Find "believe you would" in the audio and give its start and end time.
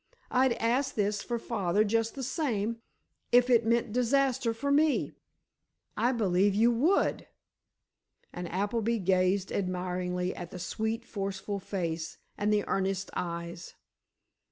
6.11-7.27